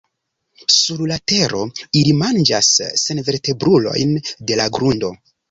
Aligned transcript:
Sur 0.75 1.03
la 1.11 1.17
tero 1.31 1.59
ili 1.99 2.15
manĝas 2.23 2.71
senvertebrulojn 3.03 4.17
de 4.51 4.61
la 4.63 4.69
grundo. 4.81 5.15